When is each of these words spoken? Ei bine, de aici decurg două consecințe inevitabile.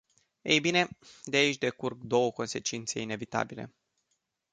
Ei 0.41 0.59
bine, 0.59 0.89
de 1.23 1.37
aici 1.37 1.57
decurg 1.57 2.03
două 2.03 2.31
consecințe 2.31 2.99
inevitabile. 2.99 3.73